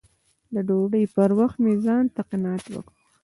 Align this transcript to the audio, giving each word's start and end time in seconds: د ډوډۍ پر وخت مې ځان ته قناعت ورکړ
د 0.53 0.55
ډوډۍ 0.67 1.03
پر 1.15 1.29
وخت 1.39 1.57
مې 1.63 1.73
ځان 1.85 2.05
ته 2.15 2.21
قناعت 2.29 2.65
ورکړ 2.69 2.93